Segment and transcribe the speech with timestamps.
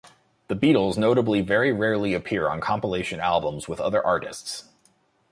[0.47, 4.67] The Beatles notably very rarely appear on compilation albums with other artists.